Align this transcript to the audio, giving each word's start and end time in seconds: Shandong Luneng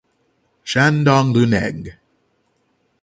Shandong 0.69 1.29
Luneng 1.33 1.85